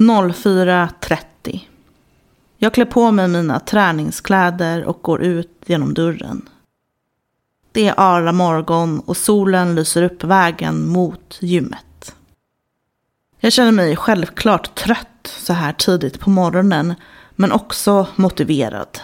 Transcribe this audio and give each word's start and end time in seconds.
04.30. 0.00 1.60
Jag 2.56 2.74
klär 2.74 2.84
på 2.84 3.10
mig 3.10 3.28
mina 3.28 3.60
träningskläder 3.60 4.84
och 4.84 5.02
går 5.02 5.22
ut 5.22 5.62
genom 5.66 5.94
dörren. 5.94 6.48
Det 7.72 7.88
är 7.88 7.94
arla 7.96 8.32
morgon 8.32 9.00
och 9.00 9.16
solen 9.16 9.74
lyser 9.74 10.02
upp 10.02 10.24
vägen 10.24 10.88
mot 10.88 11.38
gymmet. 11.40 12.14
Jag 13.40 13.52
känner 13.52 13.72
mig 13.72 13.96
självklart 13.96 14.74
trött 14.74 15.34
så 15.38 15.52
här 15.52 15.72
tidigt 15.72 16.20
på 16.20 16.30
morgonen 16.30 16.94
men 17.30 17.52
också 17.52 18.06
motiverad. 18.16 19.00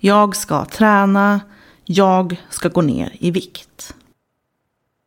Jag 0.00 0.36
ska 0.36 0.64
träna, 0.64 1.40
jag 1.84 2.40
ska 2.50 2.68
gå 2.68 2.82
ner 2.82 3.16
i 3.18 3.30
vikt. 3.30 3.94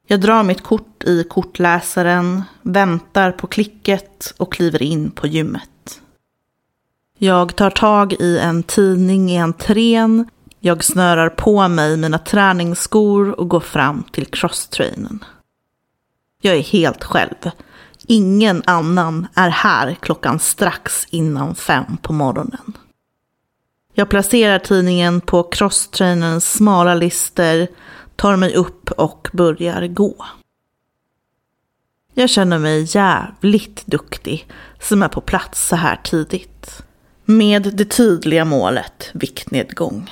Jag 0.07 0.21
drar 0.21 0.43
mitt 0.43 0.63
kort 0.63 1.03
i 1.03 1.23
kortläsaren, 1.23 2.43
väntar 2.61 3.31
på 3.31 3.47
klicket 3.47 4.33
och 4.37 4.53
kliver 4.53 4.81
in 4.81 5.11
på 5.11 5.27
gymmet. 5.27 6.01
Jag 7.17 7.55
tar 7.55 7.69
tag 7.69 8.13
i 8.13 8.39
en 8.39 8.63
tidning 8.63 9.31
i 9.31 9.37
entrén, 9.37 10.29
jag 10.59 10.83
snörar 10.83 11.29
på 11.29 11.67
mig 11.67 11.97
mina 11.97 12.17
träningsskor 12.17 13.39
och 13.39 13.49
går 13.49 13.59
fram 13.59 14.03
till 14.11 14.25
crosstrainen. 14.25 15.25
Jag 16.41 16.55
är 16.55 16.61
helt 16.61 17.03
själv. 17.03 17.51
Ingen 18.07 18.63
annan 18.65 19.27
är 19.33 19.49
här 19.49 19.97
klockan 20.01 20.39
strax 20.39 21.07
innan 21.09 21.55
fem 21.55 21.97
på 22.01 22.13
morgonen. 22.13 22.73
Jag 23.93 24.09
placerar 24.09 24.59
tidningen 24.59 25.21
på 25.21 25.43
crosstrainerns 25.43 26.53
smala 26.53 26.95
lister, 26.95 27.67
tar 28.15 28.35
mig 28.35 28.55
upp 28.55 28.91
och 28.91 29.29
börjar 29.33 29.87
gå. 29.87 30.25
Jag 32.13 32.29
känner 32.29 32.59
mig 32.59 32.87
jävligt 32.95 33.85
duktig 33.85 34.47
som 34.79 35.03
är 35.03 35.07
på 35.07 35.21
plats 35.21 35.67
så 35.67 35.75
här 35.75 35.99
tidigt. 36.03 36.83
Med 37.25 37.75
det 37.75 37.85
tydliga 37.85 38.45
målet 38.45 39.09
viktnedgång. 39.13 40.11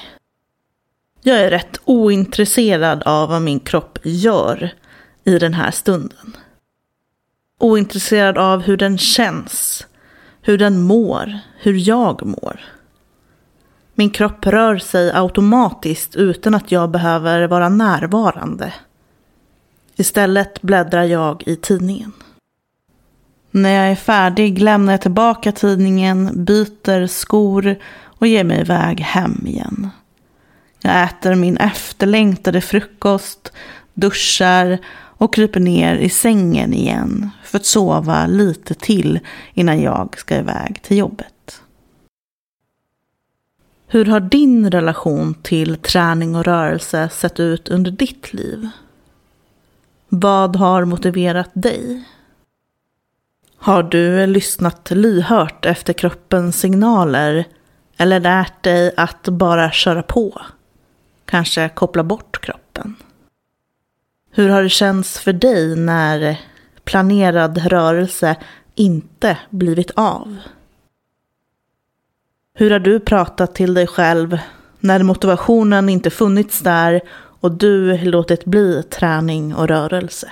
Jag 1.21 1.39
är 1.39 1.49
rätt 1.49 1.77
ointresserad 1.85 3.03
av 3.03 3.29
vad 3.29 3.41
min 3.41 3.59
kropp 3.59 3.99
gör 4.03 4.73
i 5.23 5.39
den 5.39 5.53
här 5.53 5.71
stunden. 5.71 6.37
Ointresserad 7.59 8.37
av 8.37 8.61
hur 8.61 8.77
den 8.77 8.97
känns, 8.97 9.87
hur 10.41 10.57
den 10.57 10.81
mår, 10.81 11.39
hur 11.57 11.87
jag 11.87 12.25
mår. 12.25 12.72
Min 13.95 14.09
kropp 14.09 14.45
rör 14.45 14.77
sig 14.77 15.11
automatiskt 15.11 16.15
utan 16.15 16.55
att 16.55 16.71
jag 16.71 16.91
behöver 16.91 17.47
vara 17.47 17.69
närvarande. 17.69 18.73
Istället 19.95 20.61
bläddrar 20.61 21.03
jag 21.03 21.43
i 21.45 21.55
tidningen. 21.55 22.11
När 23.51 23.69
jag 23.69 23.91
är 23.91 23.95
färdig 23.95 24.59
lämnar 24.59 24.93
jag 24.93 25.01
tillbaka 25.01 25.51
tidningen, 25.51 26.45
byter 26.45 27.07
skor 27.07 27.75
och 28.03 28.27
ger 28.27 28.43
mig 28.43 28.61
iväg 28.61 28.99
hem 28.99 29.43
igen. 29.47 29.89
Jag 30.79 31.03
äter 31.03 31.35
min 31.35 31.57
efterlängtade 31.57 32.61
frukost, 32.61 33.51
duschar 33.93 34.77
och 34.95 35.33
kryper 35.33 35.59
ner 35.59 35.95
i 35.95 36.09
sängen 36.09 36.73
igen 36.73 37.29
för 37.43 37.57
att 37.57 37.65
sova 37.65 38.27
lite 38.27 38.73
till 38.73 39.19
innan 39.53 39.81
jag 39.81 40.17
ska 40.17 40.37
iväg 40.37 40.79
till 40.81 40.97
jobbet. 40.97 41.61
Hur 43.93 44.05
har 44.05 44.19
din 44.19 44.71
relation 44.71 45.33
till 45.33 45.77
träning 45.77 46.35
och 46.35 46.45
rörelse 46.45 47.09
sett 47.09 47.39
ut 47.39 47.69
under 47.69 47.91
ditt 47.91 48.33
liv? 48.33 48.69
Vad 50.09 50.55
har 50.55 50.85
motiverat 50.85 51.49
dig? 51.53 52.03
Har 53.57 53.83
du 53.83 54.27
lyssnat 54.27 54.91
lyhört 54.91 55.65
efter 55.65 55.93
kroppens 55.93 56.59
signaler 56.59 57.47
eller 57.97 58.19
lärt 58.19 58.63
dig 58.63 58.93
att 58.97 59.23
bara 59.23 59.71
köra 59.71 60.03
på? 60.03 60.41
Kanske 61.25 61.69
koppla 61.69 62.03
bort 62.03 62.41
kroppen? 62.41 62.95
Hur 64.31 64.49
har 64.49 64.63
det 64.63 64.69
känts 64.69 65.19
för 65.19 65.33
dig 65.33 65.75
när 65.75 66.39
planerad 66.83 67.57
rörelse 67.57 68.35
inte 68.75 69.37
blivit 69.49 69.91
av? 69.91 70.37
Hur 72.55 72.71
har 72.71 72.79
du 72.79 72.99
pratat 72.99 73.55
till 73.55 73.73
dig 73.73 73.87
själv 73.87 74.37
när 74.79 75.03
motivationen 75.03 75.89
inte 75.89 76.09
funnits 76.09 76.59
där 76.59 77.01
och 77.15 77.51
du 77.51 77.97
låtit 77.97 78.45
bli 78.45 78.83
träning 78.83 79.55
och 79.55 79.67
rörelse? 79.67 80.31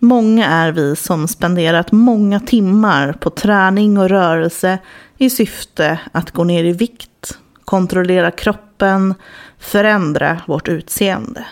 Många 0.00 0.46
är 0.46 0.72
vi 0.72 0.96
som 0.96 1.28
spenderat 1.28 1.92
många 1.92 2.40
timmar 2.40 3.12
på 3.12 3.30
träning 3.30 3.98
och 3.98 4.08
rörelse 4.08 4.78
i 5.18 5.30
syfte 5.30 6.00
att 6.12 6.30
gå 6.30 6.44
ner 6.44 6.64
i 6.64 6.72
vikt, 6.72 7.38
kontrollera 7.64 8.30
kroppen, 8.30 9.14
förändra 9.58 10.40
vårt 10.46 10.68
utseende. 10.68 11.46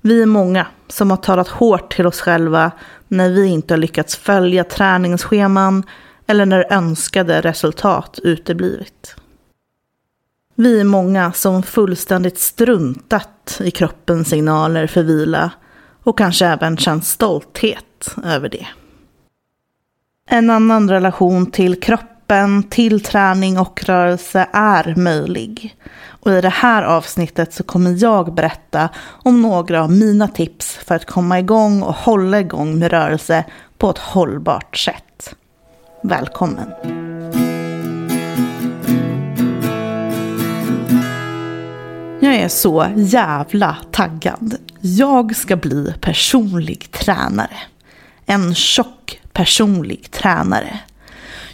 Vi 0.00 0.22
är 0.22 0.26
många 0.26 0.66
som 0.88 1.10
har 1.10 1.16
talat 1.16 1.48
hårt 1.48 1.92
till 1.94 2.06
oss 2.06 2.20
själva 2.20 2.70
när 3.08 3.30
vi 3.30 3.46
inte 3.46 3.74
har 3.74 3.78
lyckats 3.78 4.16
följa 4.16 4.64
träningsscheman 4.64 5.82
eller 6.30 6.46
när 6.46 6.72
önskade 6.72 7.40
resultat 7.40 8.18
uteblivit. 8.22 9.16
Vi 10.54 10.80
är 10.80 10.84
många 10.84 11.32
som 11.32 11.62
fullständigt 11.62 12.38
struntat 12.38 13.60
i 13.60 13.70
kroppens 13.70 14.28
signaler 14.28 14.86
för 14.86 15.02
vila 15.02 15.50
och 16.02 16.18
kanske 16.18 16.46
även 16.46 16.76
känt 16.76 17.04
stolthet 17.04 18.14
över 18.24 18.48
det. 18.48 18.66
En 20.28 20.50
annan 20.50 20.90
relation 20.90 21.50
till 21.50 21.80
kroppen, 21.80 22.62
till 22.62 23.00
träning 23.02 23.58
och 23.58 23.84
rörelse 23.84 24.48
är 24.52 24.94
möjlig. 24.96 25.76
Och 26.06 26.32
i 26.32 26.40
det 26.40 26.48
här 26.48 26.82
avsnittet 26.82 27.54
så 27.54 27.62
kommer 27.62 28.02
jag 28.02 28.34
berätta 28.34 28.88
om 29.06 29.42
några 29.42 29.82
av 29.82 29.92
mina 29.92 30.28
tips 30.28 30.76
för 30.76 30.94
att 30.94 31.06
komma 31.06 31.38
igång 31.38 31.82
och 31.82 31.94
hålla 31.94 32.40
igång 32.40 32.78
med 32.78 32.90
rörelse 32.90 33.44
på 33.78 33.90
ett 33.90 33.98
hållbart 33.98 34.76
sätt. 34.76 35.34
Välkommen! 36.02 36.70
Jag 42.20 42.34
är 42.34 42.48
så 42.48 42.86
jävla 42.96 43.76
taggad. 43.90 44.56
Jag 44.80 45.36
ska 45.36 45.56
bli 45.56 45.94
personlig 46.00 46.90
tränare. 46.90 47.56
En 48.26 48.54
tjock 48.54 49.20
personlig 49.32 50.10
tränare. 50.10 50.78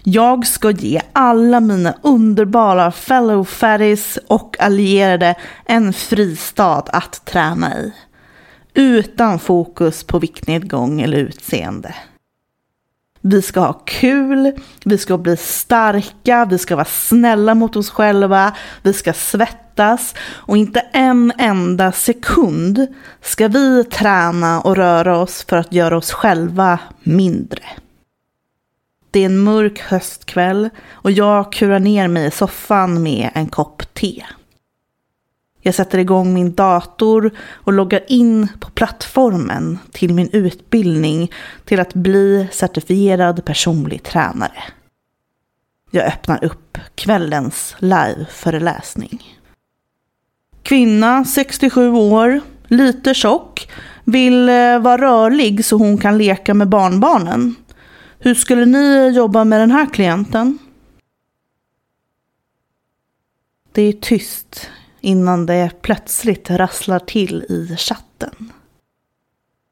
Jag 0.02 0.46
ska 0.46 0.70
ge 0.70 1.00
alla 1.12 1.60
mina 1.60 1.94
underbara 2.02 2.92
fellow 2.92 3.44
fatties 3.44 4.18
och 4.28 4.56
allierade 4.60 5.34
en 5.64 5.92
fristad 5.92 6.84
att 6.86 7.24
träna 7.24 7.78
i. 7.78 7.92
Utan 8.74 9.38
fokus 9.38 10.04
på 10.04 10.18
viktnedgång 10.18 11.00
eller 11.00 11.18
utseende. 11.18 11.94
Vi 13.28 13.42
ska 13.42 13.60
ha 13.60 13.72
kul, 13.72 14.52
vi 14.84 14.98
ska 14.98 15.18
bli 15.18 15.36
starka, 15.36 16.44
vi 16.50 16.58
ska 16.58 16.76
vara 16.76 16.84
snälla 16.84 17.54
mot 17.54 17.76
oss 17.76 17.90
själva, 17.90 18.56
vi 18.82 18.92
ska 18.92 19.12
svettas 19.12 20.14
och 20.28 20.56
inte 20.56 20.80
en 20.80 21.32
enda 21.38 21.92
sekund 21.92 22.86
ska 23.22 23.48
vi 23.48 23.84
träna 23.84 24.60
och 24.60 24.76
röra 24.76 25.18
oss 25.18 25.44
för 25.48 25.56
att 25.56 25.72
göra 25.72 25.96
oss 25.96 26.12
själva 26.12 26.78
mindre. 27.02 27.62
Det 29.10 29.20
är 29.20 29.26
en 29.26 29.38
mörk 29.38 29.80
höstkväll 29.80 30.70
och 30.90 31.10
jag 31.10 31.52
kurar 31.52 31.78
ner 31.78 32.08
mig 32.08 32.26
i 32.26 32.30
soffan 32.30 33.02
med 33.02 33.30
en 33.34 33.46
kopp 33.46 33.94
te. 33.94 34.24
Jag 35.66 35.74
sätter 35.74 35.98
igång 35.98 36.34
min 36.34 36.54
dator 36.54 37.30
och 37.38 37.72
loggar 37.72 38.00
in 38.08 38.48
på 38.60 38.70
plattformen 38.70 39.78
till 39.92 40.14
min 40.14 40.30
utbildning 40.32 41.32
till 41.64 41.80
att 41.80 41.94
bli 41.94 42.48
certifierad 42.52 43.44
personlig 43.44 44.02
tränare. 44.02 44.62
Jag 45.90 46.06
öppnar 46.06 46.44
upp 46.44 46.78
kvällens 46.94 47.76
liveföreläsning. 47.78 49.38
Kvinna, 50.62 51.24
67 51.24 51.90
år, 51.90 52.40
lite 52.66 53.14
tjock, 53.14 53.70
vill 54.04 54.48
eh, 54.48 54.78
vara 54.78 55.02
rörlig 55.02 55.64
så 55.64 55.76
hon 55.76 55.98
kan 55.98 56.18
leka 56.18 56.54
med 56.54 56.68
barnbarnen. 56.68 57.54
Hur 58.18 58.34
skulle 58.34 58.66
ni 58.66 59.12
jobba 59.16 59.44
med 59.44 59.60
den 59.60 59.70
här 59.70 59.86
klienten? 59.86 60.58
Det 63.72 63.82
är 63.82 63.92
tyst 63.92 64.70
innan 65.00 65.46
det 65.46 65.70
plötsligt 65.82 66.50
rasslar 66.50 66.98
till 66.98 67.42
i 67.48 67.76
chatten. 67.76 68.52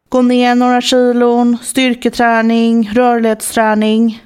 Gå 0.08 0.22
ner 0.22 0.54
några 0.54 0.80
kilon, 0.80 1.58
styrketräning, 1.62 2.90
rörlighetsträning. 2.92 4.22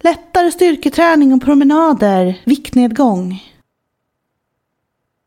Lättare 0.00 0.50
styrketräning 0.50 1.32
och 1.32 1.42
promenader, 1.42 2.42
viktnedgång. 2.44 3.44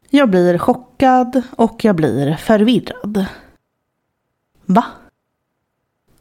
Jag 0.09 0.29
blir 0.29 0.57
chockad 0.57 1.41
och 1.51 1.85
jag 1.85 1.95
blir 1.95 2.35
förvirrad. 2.35 3.25
Va? 4.65 4.85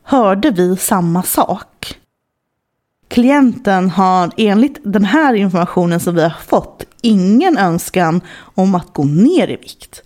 hörde 0.08 0.50
vi 0.50 0.76
samma 0.76 1.22
sak. 1.22 1.98
Klienten 3.08 3.90
har 3.90 4.30
enligt 4.36 4.80
den 4.84 5.04
här 5.04 5.34
informationen 5.34 6.00
som 6.00 6.14
vi 6.14 6.22
har 6.22 6.36
fått 6.46 6.84
ingen 7.02 7.58
önskan 7.58 8.20
om 8.54 8.74
att 8.74 8.92
gå 8.92 9.04
ner 9.04 9.48
i 9.48 9.56
vikt. 9.56 10.02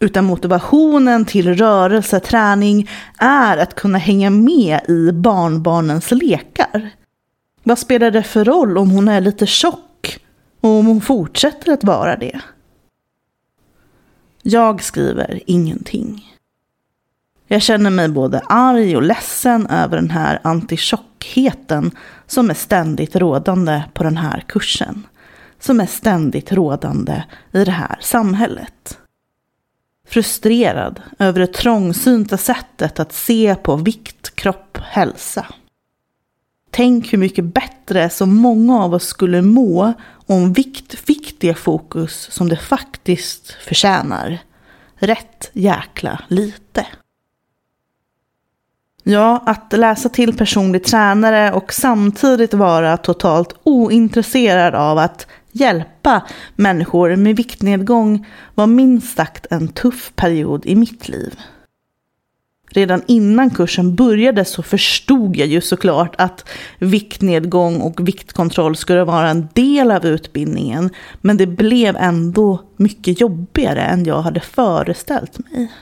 Utan 0.00 0.24
motivationen 0.24 1.24
till 1.24 1.54
rörelse, 1.54 2.20
träning 2.20 2.90
är 3.18 3.56
att 3.56 3.74
kunna 3.74 3.98
hänga 3.98 4.30
med 4.30 4.80
i 4.88 5.12
barnbarnens 5.12 6.10
lekar. 6.10 6.90
Vad 7.62 7.78
spelar 7.78 8.10
det 8.10 8.22
för 8.22 8.44
roll 8.44 8.78
om 8.78 8.90
hon 8.90 9.08
är 9.08 9.20
lite 9.20 9.46
tjock 9.46 10.18
och 10.60 10.70
om 10.70 10.86
hon 10.86 11.00
fortsätter 11.00 11.72
att 11.72 11.84
vara 11.84 12.16
det? 12.16 12.40
Jag 14.42 14.82
skriver 14.82 15.40
ingenting. 15.46 16.32
Jag 17.46 17.62
känner 17.62 17.90
mig 17.90 18.08
både 18.08 18.40
arg 18.40 18.96
och 18.96 19.02
ledsen 19.02 19.66
över 19.66 19.96
den 19.96 20.10
här 20.10 20.40
antitjockheten 21.26 21.90
som 22.26 22.50
är 22.50 22.54
ständigt 22.54 23.16
rådande 23.16 23.84
på 23.94 24.04
den 24.04 24.16
här 24.16 24.44
kursen. 24.48 25.06
Som 25.60 25.80
är 25.80 25.86
ständigt 25.86 26.52
rådande 26.52 27.24
i 27.52 27.64
det 27.64 27.70
här 27.70 27.98
samhället. 28.00 28.98
Frustrerad 30.08 31.02
över 31.18 31.40
det 31.40 31.54
trångsynta 31.54 32.36
sättet 32.36 33.00
att 33.00 33.12
se 33.12 33.54
på 33.54 33.76
vikt, 33.76 34.34
kropp, 34.34 34.78
hälsa. 34.82 35.46
Tänk 36.70 37.12
hur 37.12 37.18
mycket 37.18 37.44
bättre 37.44 38.10
så 38.10 38.26
många 38.26 38.82
av 38.82 38.94
oss 38.94 39.06
skulle 39.06 39.42
må 39.42 39.92
om 40.28 40.52
vikt 40.52 40.94
fick 40.94 41.40
det 41.40 41.54
fokus 41.54 42.28
som 42.30 42.48
det 42.48 42.56
faktiskt 42.56 43.50
förtjänar. 43.50 44.38
Rätt 44.98 45.50
jäkla 45.52 46.20
lite. 46.28 46.86
Ja, 49.08 49.42
att 49.46 49.72
läsa 49.72 50.08
till 50.08 50.36
personlig 50.36 50.84
tränare 50.84 51.52
och 51.52 51.72
samtidigt 51.72 52.54
vara 52.54 52.96
totalt 52.96 53.54
ointresserad 53.62 54.74
av 54.74 54.98
att 54.98 55.26
hjälpa 55.52 56.22
människor 56.56 57.16
med 57.16 57.36
viktnedgång 57.36 58.26
var 58.54 58.66
minst 58.66 59.16
sagt 59.16 59.46
en 59.50 59.68
tuff 59.68 60.12
period 60.16 60.66
i 60.66 60.74
mitt 60.74 61.08
liv. 61.08 61.34
Redan 62.70 63.02
innan 63.06 63.50
kursen 63.50 63.94
började 63.94 64.44
så 64.44 64.62
förstod 64.62 65.36
jag 65.36 65.48
ju 65.48 65.60
såklart 65.60 66.14
att 66.18 66.48
viktnedgång 66.78 67.80
och 67.80 68.08
viktkontroll 68.08 68.76
skulle 68.76 69.04
vara 69.04 69.30
en 69.30 69.48
del 69.52 69.90
av 69.90 70.06
utbildningen. 70.06 70.90
Men 71.20 71.36
det 71.36 71.46
blev 71.46 71.96
ändå 71.96 72.62
mycket 72.76 73.20
jobbigare 73.20 73.82
än 73.82 74.04
jag 74.04 74.22
hade 74.22 74.40
föreställt 74.40 75.38
mig. 75.38 75.72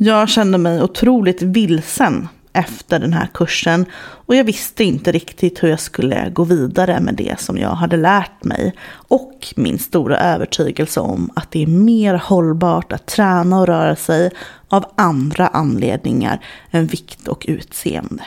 Jag 0.00 0.28
kände 0.28 0.58
mig 0.58 0.82
otroligt 0.82 1.42
vilsen 1.42 2.28
efter 2.52 2.98
den 2.98 3.12
här 3.12 3.26
kursen 3.34 3.86
och 4.00 4.34
jag 4.36 4.44
visste 4.44 4.84
inte 4.84 5.12
riktigt 5.12 5.62
hur 5.62 5.68
jag 5.68 5.80
skulle 5.80 6.30
gå 6.30 6.44
vidare 6.44 7.00
med 7.00 7.14
det 7.14 7.40
som 7.40 7.58
jag 7.58 7.70
hade 7.70 7.96
lärt 7.96 8.44
mig 8.44 8.74
och 8.90 9.54
min 9.56 9.78
stora 9.78 10.18
övertygelse 10.18 11.00
om 11.00 11.30
att 11.36 11.50
det 11.50 11.62
är 11.62 11.66
mer 11.66 12.14
hållbart 12.14 12.92
att 12.92 13.06
träna 13.06 13.60
och 13.60 13.66
röra 13.66 13.96
sig 13.96 14.30
av 14.68 14.84
andra 14.96 15.48
anledningar 15.48 16.44
än 16.70 16.86
vikt 16.86 17.28
och 17.28 17.44
utseende. 17.48 18.24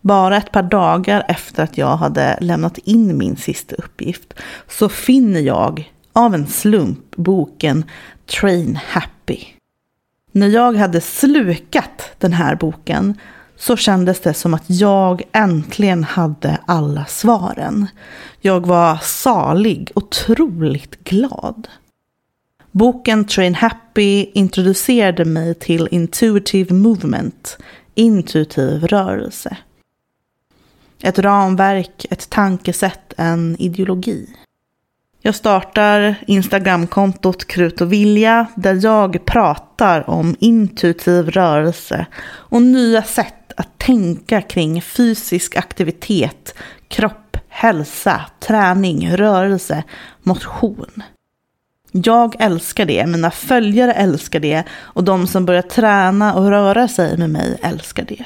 Bara 0.00 0.36
ett 0.36 0.52
par 0.52 0.62
dagar 0.62 1.24
efter 1.28 1.62
att 1.62 1.78
jag 1.78 1.96
hade 1.96 2.38
lämnat 2.40 2.78
in 2.78 3.18
min 3.18 3.36
sista 3.36 3.74
uppgift 3.74 4.34
så 4.68 4.88
finner 4.88 5.40
jag 5.40 5.92
av 6.12 6.34
en 6.34 6.46
slump 6.46 7.16
boken 7.16 7.84
Train 8.26 8.78
Happy 8.86 9.54
när 10.34 10.48
jag 10.48 10.76
hade 10.76 11.00
slukat 11.00 12.10
den 12.18 12.32
här 12.32 12.56
boken 12.56 13.18
så 13.56 13.76
kändes 13.76 14.20
det 14.20 14.34
som 14.34 14.54
att 14.54 14.64
jag 14.66 15.22
äntligen 15.32 16.04
hade 16.04 16.58
alla 16.66 17.04
svaren. 17.04 17.86
Jag 18.40 18.66
var 18.66 18.98
salig, 19.02 19.90
otroligt 19.94 21.04
glad. 21.04 21.68
Boken 22.70 23.24
Train 23.24 23.54
Happy 23.54 24.24
introducerade 24.24 25.24
mig 25.24 25.54
till 25.54 25.88
intuitive 25.90 26.74
movement, 26.74 27.58
intuitiv 27.94 28.86
rörelse. 28.86 29.56
Ett 31.02 31.18
ramverk, 31.18 32.06
ett 32.10 32.30
tankesätt, 32.30 33.14
en 33.16 33.56
ideologi. 33.58 34.28
Jag 35.26 35.34
startar 35.34 36.14
Instagramkontot 36.26 37.44
Krut 37.44 37.80
och 37.80 37.92
Vilja 37.92 38.46
där 38.54 38.78
jag 38.82 39.24
pratar 39.24 40.10
om 40.10 40.36
intuitiv 40.40 41.30
rörelse 41.30 42.06
och 42.24 42.62
nya 42.62 43.02
sätt 43.02 43.52
att 43.56 43.78
tänka 43.78 44.42
kring 44.42 44.82
fysisk 44.82 45.56
aktivitet, 45.56 46.54
kropp, 46.88 47.36
hälsa, 47.48 48.20
träning, 48.40 49.16
rörelse, 49.16 49.82
motion. 50.22 51.02
Jag 51.92 52.36
älskar 52.38 52.84
det, 52.84 53.06
mina 53.06 53.30
följare 53.30 53.92
älskar 53.92 54.40
det 54.40 54.62
och 54.72 55.04
de 55.04 55.26
som 55.26 55.46
börjar 55.46 55.62
träna 55.62 56.34
och 56.34 56.48
röra 56.48 56.88
sig 56.88 57.18
med 57.18 57.30
mig 57.30 57.58
älskar 57.62 58.04
det. 58.04 58.24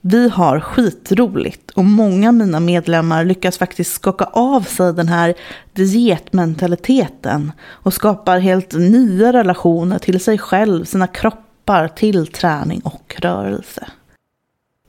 Vi 0.00 0.28
har 0.28 0.60
skitroligt 0.60 1.70
och 1.70 1.84
många 1.84 2.28
av 2.28 2.34
mina 2.34 2.60
medlemmar 2.60 3.24
lyckas 3.24 3.58
faktiskt 3.58 3.92
skaka 3.92 4.24
av 4.24 4.60
sig 4.60 4.92
den 4.92 5.08
här 5.08 5.34
dietmentaliteten 5.72 7.52
och 7.66 7.94
skapar 7.94 8.38
helt 8.38 8.72
nya 8.72 9.32
relationer 9.32 9.98
till 9.98 10.20
sig 10.20 10.38
själv, 10.38 10.84
sina 10.84 11.06
kroppar, 11.06 11.88
till 11.88 12.26
träning 12.26 12.80
och 12.80 13.16
rörelse. 13.18 13.88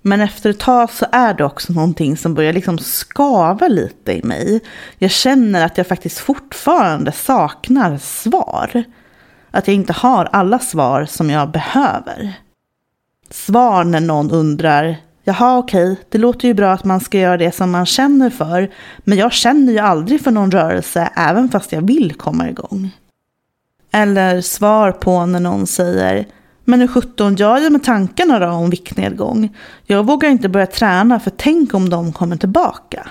Men 0.01 0.21
efter 0.21 0.49
ett 0.49 0.59
tag 0.59 0.91
så 0.91 1.05
är 1.11 1.33
det 1.33 1.43
också 1.43 1.73
någonting 1.73 2.17
som 2.17 2.33
börjar 2.33 2.53
liksom 2.53 2.77
skava 2.77 3.67
lite 3.67 4.13
i 4.13 4.23
mig. 4.23 4.59
Jag 4.97 5.11
känner 5.11 5.65
att 5.65 5.77
jag 5.77 5.87
faktiskt 5.87 6.19
fortfarande 6.19 7.11
saknar 7.11 7.97
svar. 7.97 8.83
Att 9.51 9.67
jag 9.67 9.75
inte 9.75 9.93
har 9.93 10.25
alla 10.25 10.59
svar 10.59 11.05
som 11.05 11.29
jag 11.29 11.51
behöver 11.51 12.33
svar 13.29 13.83
när 13.83 13.99
någon 13.99 14.31
undrar 14.31 14.97
Jaha, 15.23 15.57
okej, 15.57 15.97
det 16.09 16.17
låter 16.17 16.47
ju 16.47 16.53
bra 16.53 16.71
att 16.71 16.85
man 16.85 16.99
ska 16.99 17.19
göra 17.19 17.37
det 17.37 17.55
som 17.55 17.71
man 17.71 17.85
känner 17.85 18.29
för, 18.29 18.71
men 18.97 19.17
jag 19.17 19.33
känner 19.33 19.73
ju 19.73 19.79
aldrig 19.79 20.21
för 20.21 20.31
någon 20.31 20.51
rörelse 20.51 21.09
även 21.15 21.49
fast 21.49 21.71
jag 21.71 21.81
vill 21.81 22.13
komma 22.13 22.49
igång. 22.49 22.91
Eller 23.91 24.41
svar 24.41 24.91
på 24.91 25.25
när 25.25 25.39
någon 25.39 25.67
säger 25.67 26.25
men 26.69 26.79
hur 26.79 26.87
sjutton 26.87 27.35
gör 27.35 27.57
jag 27.57 27.71
med 27.71 27.83
tankarna 27.83 28.39
då 28.39 28.47
om 28.47 28.69
viktnedgång? 28.69 29.55
Jag 29.85 30.05
vågar 30.05 30.29
inte 30.29 30.49
börja 30.49 30.67
träna 30.67 31.19
för 31.19 31.31
tänk 31.37 31.73
om 31.73 31.89
de 31.89 32.13
kommer 32.13 32.37
tillbaka. 32.37 33.07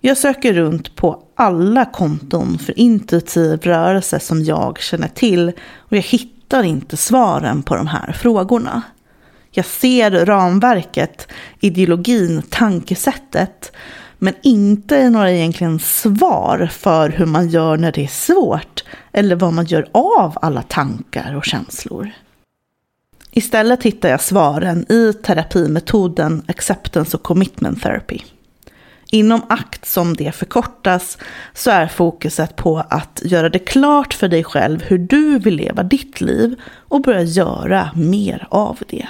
Jag 0.00 0.16
söker 0.16 0.52
runt 0.52 0.96
på 0.96 1.22
alla 1.34 1.84
konton 1.84 2.58
för 2.58 2.78
intuitiv 2.78 3.60
rörelse 3.62 4.20
som 4.20 4.44
jag 4.44 4.80
känner 4.80 5.08
till 5.08 5.52
och 5.78 5.96
jag 5.96 6.02
hittar 6.02 6.62
inte 6.62 6.96
svaren 6.96 7.62
på 7.62 7.74
de 7.74 7.86
här 7.86 8.12
frågorna. 8.12 8.82
Jag 9.56 9.66
ser 9.66 10.10
ramverket, 10.10 11.28
ideologin, 11.60 12.42
tankesättet. 12.50 13.72
Men 14.18 14.34
inte 14.42 15.10
några 15.10 15.32
egentligen 15.32 15.78
svar 15.78 16.68
för 16.72 17.08
hur 17.08 17.26
man 17.26 17.48
gör 17.48 17.76
när 17.76 17.92
det 17.92 18.04
är 18.04 18.08
svårt. 18.08 18.84
Eller 19.12 19.36
vad 19.36 19.52
man 19.52 19.64
gör 19.64 19.88
av 19.92 20.38
alla 20.42 20.62
tankar 20.62 21.34
och 21.36 21.44
känslor. 21.44 22.10
Istället 23.30 23.82
hittar 23.82 24.08
jag 24.08 24.20
svaren 24.20 24.92
i 24.92 25.12
terapimetoden 25.12 26.42
Acceptance 26.48 27.16
och 27.16 27.22
Commitment 27.22 27.82
Therapy. 27.82 28.18
Inom 29.10 29.42
ACT 29.48 29.86
som 29.86 30.14
det 30.16 30.32
förkortas 30.32 31.18
så 31.54 31.70
är 31.70 31.86
fokuset 31.86 32.56
på 32.56 32.84
att 32.88 33.22
göra 33.24 33.48
det 33.48 33.58
klart 33.58 34.14
för 34.14 34.28
dig 34.28 34.44
själv 34.44 34.82
hur 34.82 34.98
du 34.98 35.38
vill 35.38 35.56
leva 35.56 35.82
ditt 35.82 36.20
liv 36.20 36.60
och 36.88 37.02
börja 37.02 37.22
göra 37.22 37.90
mer 37.94 38.46
av 38.50 38.78
det. 38.88 39.08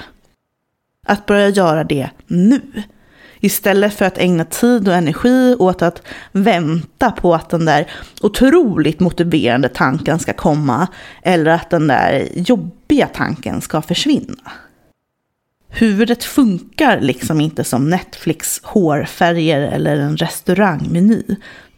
Att 1.07 1.27
börja 1.27 1.49
göra 1.49 1.85
det 1.85 2.11
nu. 2.27 2.61
Istället 3.41 3.95
för 3.95 4.05
att 4.05 4.19
ägna 4.19 4.45
tid 4.45 4.89
och 4.89 4.95
energi 4.95 5.57
åt 5.59 5.83
att 5.83 6.03
vänta 6.33 7.11
på 7.11 7.35
att 7.35 7.51
den 7.51 7.65
där 7.65 7.91
otroligt 8.23 9.01
motiverande 9.01 9.69
tanken 9.69 10.19
ska 10.19 10.33
komma. 10.33 10.87
Eller 11.23 11.51
att 11.51 11.71
den 11.71 11.87
där 11.87 12.29
jobbiga 12.35 13.07
tanken 13.07 13.61
ska 13.61 13.83
försvinna. 13.83 14.53
Huvudet 15.69 16.25
funkar 16.25 17.01
liksom 17.01 17.41
inte 17.41 17.65
som 17.65 17.91
Netflix 17.91 18.61
hårfärger 18.65 19.61
eller 19.61 19.97
en 19.97 20.17
restaurangmeny. 20.17 21.23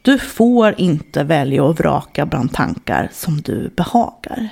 Du 0.02 0.18
får 0.18 0.74
inte 0.78 1.24
välja 1.24 1.64
och 1.64 1.76
vraka 1.76 2.26
bland 2.26 2.52
tankar 2.52 3.08
som 3.12 3.40
du 3.40 3.70
behagar. 3.76 4.48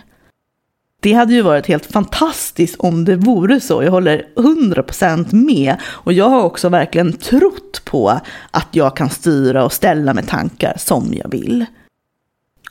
Det 1.06 1.12
hade 1.12 1.34
ju 1.34 1.42
varit 1.42 1.66
helt 1.66 1.86
fantastiskt 1.86 2.76
om 2.78 3.04
det 3.04 3.16
vore 3.16 3.60
så. 3.60 3.82
Jag 3.82 3.90
håller 3.90 4.26
100% 4.36 5.34
med. 5.34 5.76
Och 5.84 6.12
jag 6.12 6.28
har 6.28 6.42
också 6.42 6.68
verkligen 6.68 7.12
trott 7.12 7.82
på 7.84 8.20
att 8.50 8.68
jag 8.70 8.96
kan 8.96 9.10
styra 9.10 9.64
och 9.64 9.72
ställa 9.72 10.14
med 10.14 10.28
tankar 10.28 10.74
som 10.76 11.14
jag 11.14 11.30
vill. 11.30 11.64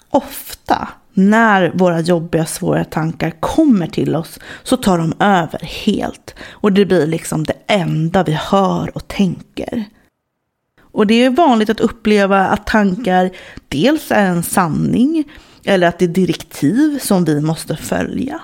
Ofta 0.09 0.87
när 1.13 1.71
våra 1.75 1.99
jobbiga, 1.99 2.45
svåra 2.45 2.85
tankar 2.85 3.29
kommer 3.39 3.87
till 3.87 4.15
oss 4.15 4.39
så 4.63 4.77
tar 4.77 4.97
de 4.97 5.13
över 5.19 5.59
helt. 5.85 6.35
Och 6.51 6.73
det 6.73 6.85
blir 6.85 7.07
liksom 7.07 7.43
det 7.43 7.57
enda 7.67 8.23
vi 8.23 8.31
hör 8.31 8.91
och 8.95 9.07
tänker. 9.07 9.85
Och 10.81 11.07
det 11.07 11.23
är 11.23 11.29
vanligt 11.29 11.69
att 11.69 11.79
uppleva 11.79 12.47
att 12.47 12.67
tankar 12.67 13.29
dels 13.67 14.11
är 14.11 14.25
en 14.25 14.43
sanning 14.43 15.23
eller 15.65 15.87
att 15.87 15.99
det 15.99 16.05
är 16.05 16.09
direktiv 16.09 16.99
som 16.99 17.25
vi 17.25 17.41
måste 17.41 17.75
följa. 17.75 18.41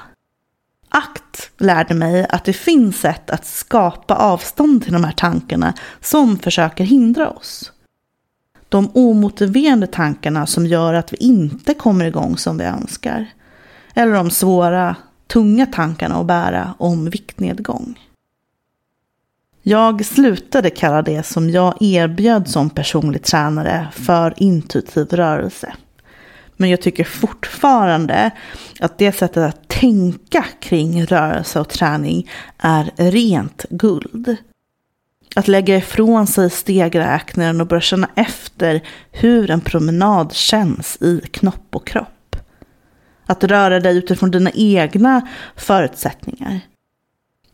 Akt 0.90 1.52
lärde 1.58 1.94
mig 1.94 2.28
att 2.30 2.46
det 2.46 2.54
finns 2.54 3.00
sätt 3.00 3.30
att 3.30 3.46
skapa 3.46 4.16
avstånd 4.16 4.84
till 4.84 4.94
de 4.94 5.04
här 5.04 5.12
tankarna 5.12 5.74
som 6.02 6.38
försöker 6.40 6.84
hindra 6.84 7.30
oss. 7.30 7.72
De 8.70 8.92
omotiverande 8.94 9.88
tankarna 9.88 10.48
som 10.48 10.68
gör 10.68 10.94
att 10.94 11.14
vi 11.14 11.18
inte 11.18 11.74
kommer 11.74 12.06
igång 12.06 12.38
som 12.38 12.58
vi 12.58 12.64
önskar. 12.64 13.28
Eller 13.94 14.14
de 14.14 14.30
svåra, 14.30 14.96
tunga 15.28 15.66
tankarna 15.66 16.16
att 16.16 16.26
bära 16.26 16.76
om 16.78 17.10
viktnedgång. 17.10 18.00
Jag 19.62 20.06
slutade 20.06 20.70
kalla 20.70 21.02
det 21.02 21.24
som 21.24 21.50
jag 21.50 21.82
erbjöd 21.82 22.48
som 22.48 22.70
personlig 22.70 23.24
tränare 23.24 23.88
för 23.92 24.34
intuitiv 24.38 25.08
rörelse. 25.08 25.74
Men 26.62 26.70
jag 26.70 26.82
tycker 26.82 27.04
fortfarande 27.04 28.32
att 28.80 28.98
det 28.98 29.12
sättet 29.12 29.44
att 29.44 29.68
tänka 29.68 30.46
kring 30.60 31.06
rörelse 31.06 31.60
och 31.60 31.70
träning 31.70 32.30
är 32.58 32.92
rent 32.96 33.66
guld. 33.70 34.36
Att 35.36 35.48
lägga 35.48 35.78
ifrån 35.78 36.28
sig 36.28 36.50
stegräknaren 36.50 37.62
och 37.62 37.68
börja 37.68 37.82
känna 37.82 38.10
efter 38.16 38.82
hur 39.12 39.52
en 39.52 39.62
promenad 39.62 40.34
känns 40.34 41.02
i 41.02 41.22
knopp 41.32 41.76
och 41.76 41.88
kropp. 41.88 42.36
Att 43.26 43.44
röra 43.44 43.80
dig 43.80 43.98
utifrån 43.98 44.32
dina 44.32 44.52
egna 44.54 45.28
förutsättningar. 45.56 46.60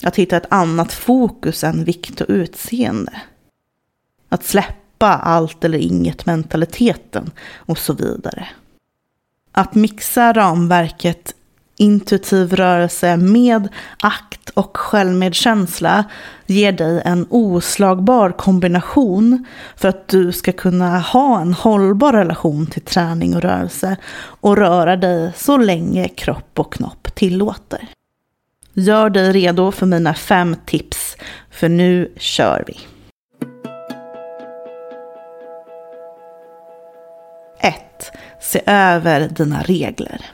Att 0.04 0.16
hitta 0.16 0.38
ett 0.38 0.52
annat 0.54 0.94
fokus 0.94 1.64
än 1.64 1.84
vikt 1.84 2.22
och 2.22 2.30
utseende. 2.30 3.22
Att 4.30 4.46
släppa 4.46 5.14
allt 5.14 5.64
eller 5.64 5.80
inget 5.80 6.26
mentaliteten 6.26 7.32
och 7.56 7.78
så 7.78 7.94
vidare. 7.94 8.48
Att 9.58 9.76
mixa 9.76 10.34
ramverket 10.34 11.36
intuitiv 11.78 12.56
rörelse 12.56 13.18
med 13.18 13.68
akt 14.00 14.50
och 14.50 14.78
självmedkänsla 14.78 16.04
ger 16.46 16.72
dig 16.72 17.02
en 17.06 17.28
oslagbar 17.30 18.32
kombination 18.32 19.46
för 19.76 19.88
att 19.88 20.08
du 20.08 20.32
ska 20.32 20.52
kunna 20.52 21.00
ha 21.00 21.42
en 21.42 21.54
hållbar 21.54 22.14
relation 22.14 22.68
till 22.68 22.82
träning 22.82 23.36
och 23.36 23.42
rörelse 23.42 23.98
och 24.18 24.58
röra 24.58 24.96
dig 24.96 25.32
så 25.36 25.58
länge 25.58 26.08
kropp 26.08 26.60
och 26.60 26.74
knopp 26.74 27.16
tillåter. 27.16 27.88
Gör 28.74 29.10
dig 29.10 29.32
redo 29.32 29.72
för 29.72 29.86
mina 29.86 30.14
fem 30.14 30.56
tips, 30.66 31.18
för 31.52 31.70
nu 31.70 32.14
kör 32.18 32.64
vi. 32.68 32.97
Se 38.48 38.62
över 38.66 39.30
dina 39.30 39.62
regler. 39.62 40.26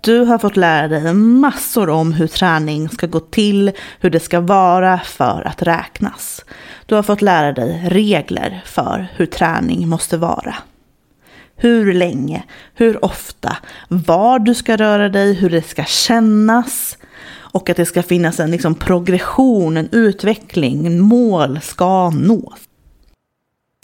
Du 0.00 0.18
har 0.18 0.38
fått 0.38 0.56
lära 0.56 0.88
dig 0.88 1.14
massor 1.14 1.90
om 1.90 2.12
hur 2.12 2.26
träning 2.26 2.88
ska 2.88 3.06
gå 3.06 3.20
till, 3.20 3.72
hur 4.00 4.10
det 4.10 4.20
ska 4.20 4.40
vara 4.40 4.98
för 4.98 5.42
att 5.46 5.62
räknas. 5.62 6.44
Du 6.86 6.94
har 6.94 7.02
fått 7.02 7.22
lära 7.22 7.52
dig 7.52 7.82
regler 7.88 8.62
för 8.64 9.08
hur 9.16 9.26
träning 9.26 9.88
måste 9.88 10.16
vara. 10.16 10.54
Hur 11.56 11.94
länge, 11.94 12.42
hur 12.74 13.04
ofta, 13.04 13.56
var 13.88 14.38
du 14.38 14.54
ska 14.54 14.76
röra 14.76 15.08
dig, 15.08 15.34
hur 15.34 15.50
det 15.50 15.62
ska 15.62 15.84
kännas 15.84 16.98
och 17.30 17.70
att 17.70 17.76
det 17.76 17.86
ska 17.86 18.02
finnas 18.02 18.40
en 18.40 18.50
liksom 18.50 18.74
progression, 18.74 19.76
en 19.76 19.88
utveckling, 19.92 21.00
mål 21.00 21.60
ska 21.60 22.10
nås. 22.10 22.58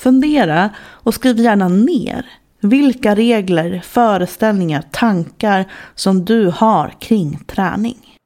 Fundera 0.01 0.71
och 0.81 1.15
skriv 1.15 1.39
gärna 1.39 1.69
ner 1.69 2.27
vilka 2.65 3.15
regler, 3.15 3.81
föreställningar, 3.85 4.83
tankar 4.91 5.65
som 5.95 6.25
du 6.25 6.47
har 6.47 6.95
kring 7.01 7.39
träning. 7.47 8.19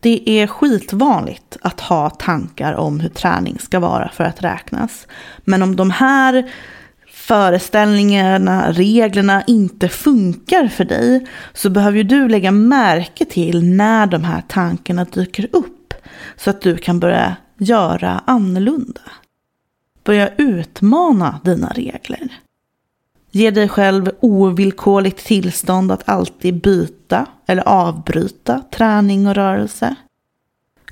Det 0.00 0.30
är 0.30 0.46
skitvanligt 0.46 1.56
att 1.60 1.80
ha 1.80 2.10
tankar 2.10 2.74
om 2.74 3.00
hur 3.00 3.08
träning 3.08 3.58
ska 3.58 3.80
vara 3.80 4.10
för 4.14 4.24
att 4.24 4.42
räknas. 4.42 5.06
Men 5.44 5.62
om 5.62 5.76
de 5.76 5.90
här 5.90 6.50
föreställningarna, 7.12 8.72
reglerna 8.72 9.42
inte 9.46 9.88
funkar 9.88 10.68
för 10.68 10.84
dig 10.84 11.26
så 11.52 11.70
behöver 11.70 12.02
du 12.02 12.28
lägga 12.28 12.50
märke 12.50 13.24
till 13.24 13.64
när 13.64 14.06
de 14.06 14.24
här 14.24 14.42
tankarna 14.48 15.04
dyker 15.04 15.48
upp 15.52 15.94
så 16.36 16.50
att 16.50 16.60
du 16.60 16.76
kan 16.76 17.00
börja 17.00 17.36
göra 17.58 18.22
annorlunda. 18.26 19.00
Börja 20.04 20.28
utmana 20.36 21.40
dina 21.44 21.68
regler. 21.68 22.28
Ge 23.30 23.50
dig 23.50 23.68
själv 23.68 24.10
ovillkorligt 24.20 25.26
tillstånd 25.26 25.92
att 25.92 26.08
alltid 26.08 26.60
byta 26.60 27.26
eller 27.46 27.68
avbryta 27.68 28.62
träning 28.70 29.26
och 29.26 29.34
rörelse. 29.34 29.94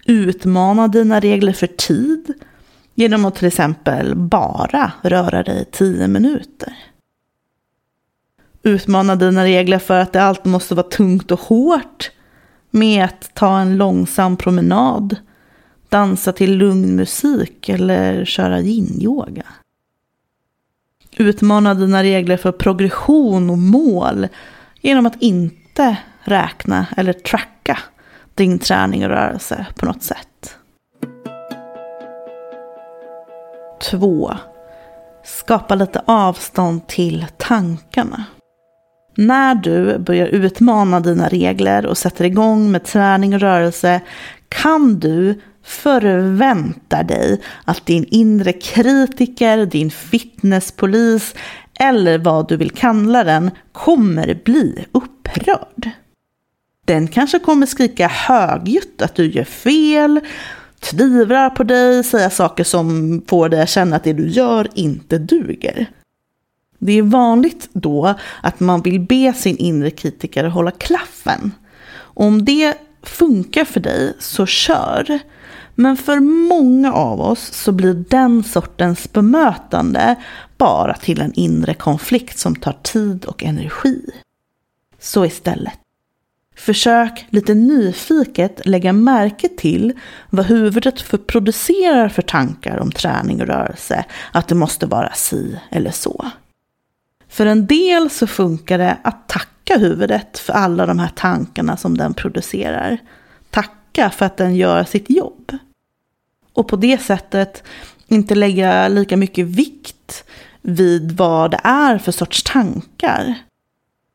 Utmana 0.05 0.89
dina 0.89 1.21
regler 1.21 1.53
för 1.53 1.67
tid 1.67 2.35
genom 2.95 3.25
att 3.25 3.35
till 3.35 3.47
exempel 3.47 4.15
bara 4.15 4.93
röra 5.03 5.43
dig 5.43 5.65
10 5.73 6.09
minuter. 6.09 6.77
Utmana 8.63 9.17
dina 9.17 9.45
regler 9.45 9.79
för 9.79 9.99
att 9.99 10.13
det 10.13 10.23
alltid 10.23 10.53
måste 10.53 10.75
vara 10.75 10.87
tungt 10.87 11.31
och 11.31 11.41
hårt 11.41 12.11
med 12.71 13.05
att 13.05 13.35
ta 13.35 13.59
en 13.59 13.77
långsam 13.77 14.37
promenad, 14.37 15.17
dansa 15.89 16.33
till 16.33 16.57
lugn 16.57 16.97
musik 16.97 17.69
eller 17.69 18.25
köra 18.25 18.61
yin-yoga. 18.61 19.47
Utmana 21.19 21.75
dina 21.75 22.03
regler 22.03 22.37
för 22.37 22.53
progression 22.53 23.51
och 23.51 23.59
mål 23.59 24.29
genom 24.81 25.07
att 25.07 25.23
inte 25.23 25.97
räkna 26.25 26.87
eller 26.97 27.13
tracka 27.13 27.79
din 28.35 28.59
träning 28.59 29.05
och 29.05 29.11
rörelse 29.11 29.67
på 29.75 29.87
något 29.87 30.03
sätt. 30.03 30.57
2. 33.91 34.33
Skapa 35.25 35.75
lite 35.75 36.03
avstånd 36.05 36.87
till 36.87 37.27
tankarna. 37.37 38.25
När 39.17 39.55
du 39.55 39.99
börjar 39.99 40.27
utmana 40.27 41.01
dina 41.01 41.29
regler 41.29 41.87
och 41.87 41.99
sätter 41.99 42.25
igång 42.25 42.71
med 42.71 42.85
träning 42.85 43.35
och 43.35 43.41
rörelse 43.41 44.01
kan 44.49 44.99
du 44.99 45.41
förväntar 45.69 47.05
dig 47.05 47.41
att 47.65 47.87
din 47.87 48.05
inre 48.05 48.53
kritiker, 48.53 49.67
din 49.67 49.91
fitnesspolis 49.91 51.35
eller 51.81 52.19
vad 52.19 52.49
du 52.49 52.57
vill 52.57 52.71
kalla 52.71 53.25
den 53.25 53.51
kommer 53.73 54.41
bli 54.45 54.85
upprörd. 54.93 55.91
Den 56.85 57.09
kanske 57.09 57.39
kommer 57.39 57.67
skrika 57.67 58.09
högljutt 58.09 59.03
att 59.03 59.15
du 59.15 59.31
gör 59.31 59.45
fel, 59.45 60.21
tvivlar 60.81 61.51
på 61.51 61.63
dig, 61.63 62.05
säga 62.05 62.31
saker 62.31 62.65
som 62.65 63.23
får 63.27 63.49
dig 63.49 63.63
att 63.63 63.69
känna 63.69 63.97
att 63.97 64.05
det 64.05 64.13
du 64.13 64.29
gör 64.29 64.69
inte 64.75 65.19
duger. 65.19 65.87
Det 66.79 66.93
är 66.93 67.03
vanligt 67.03 67.69
då 67.73 68.15
att 68.43 68.61
man 68.61 68.83
vill 68.83 69.01
be 69.01 69.35
sin 69.37 69.57
inre 69.57 69.91
kritiker 69.91 70.45
hålla 70.45 70.71
klaffen. 70.71 71.53
Om 71.99 72.45
det 72.45 72.75
funkar 73.03 73.65
för 73.65 73.81
dig, 73.81 74.15
så 74.19 74.47
kör. 74.47 75.21
Men 75.81 75.97
för 75.97 76.21
många 76.21 76.93
av 76.93 77.21
oss 77.21 77.53
så 77.53 77.73
blir 77.73 77.95
den 77.95 78.45
sortens 78.45 79.13
bemötande 79.13 80.17
bara 80.57 80.95
till 80.95 81.21
en 81.21 81.33
inre 81.35 81.75
konflikt 81.75 82.39
som 82.39 82.57
tar 82.57 82.77
tid 82.83 83.25
och 83.25 83.45
energi. 83.45 84.11
Så 84.99 85.25
istället, 85.25 85.79
försök 86.57 87.27
lite 87.31 87.55
nyfiket 87.55 88.67
lägga 88.67 88.93
märke 88.93 89.49
till 89.49 89.93
vad 90.31 90.47
huvudet 90.47 91.01
för 91.01 91.19
producerar 91.19 92.09
för 92.09 92.23
tankar 92.23 92.79
om 92.79 92.93
träning 92.93 93.41
och 93.41 93.47
rörelse, 93.47 94.05
att 94.33 94.49
det 94.49 94.55
måste 94.55 94.87
vara 94.87 95.13
si 95.15 95.59
eller 95.71 95.91
så. 95.91 96.31
För 97.29 97.47
en 97.47 97.67
del 97.67 98.11
så 98.11 98.27
funkar 98.27 98.79
det 98.79 98.97
att 99.03 99.29
tacka 99.29 99.79
huvudet 99.79 100.39
för 100.39 100.53
alla 100.53 100.87
de 100.87 100.99
här 100.99 101.13
tankarna 101.15 101.77
som 101.77 101.97
den 101.97 102.15
producerar. 102.15 102.99
Tacka 103.51 104.11
för 104.11 104.27
att 104.27 104.37
den 104.37 104.57
gör 104.57 104.85
sitt 104.85 105.11
jobb. 105.11 105.59
Och 106.59 106.69
på 106.69 106.77
det 106.77 107.03
sättet 107.03 107.63
inte 108.09 108.35
lägga 108.35 108.89
lika 108.89 109.17
mycket 109.17 109.47
vikt 109.47 110.25
vid 110.63 111.13
vad 111.13 111.51
det 111.51 111.61
är 111.65 111.99
för 111.99 112.13
sorts 112.13 112.43
tankar. 112.43 113.35